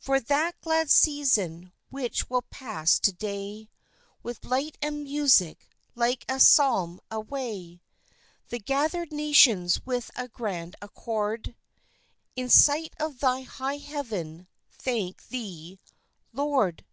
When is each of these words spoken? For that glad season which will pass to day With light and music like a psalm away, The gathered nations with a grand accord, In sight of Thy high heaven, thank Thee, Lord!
For 0.00 0.18
that 0.18 0.60
glad 0.60 0.90
season 0.90 1.72
which 1.88 2.28
will 2.28 2.42
pass 2.42 2.98
to 2.98 3.12
day 3.12 3.70
With 4.24 4.44
light 4.44 4.76
and 4.82 5.04
music 5.04 5.68
like 5.94 6.24
a 6.28 6.40
psalm 6.40 6.98
away, 7.12 7.80
The 8.48 8.58
gathered 8.58 9.12
nations 9.12 9.86
with 9.86 10.10
a 10.16 10.26
grand 10.26 10.74
accord, 10.82 11.54
In 12.34 12.50
sight 12.50 12.92
of 12.98 13.20
Thy 13.20 13.42
high 13.42 13.76
heaven, 13.76 14.48
thank 14.76 15.28
Thee, 15.28 15.78
Lord! 16.32 16.84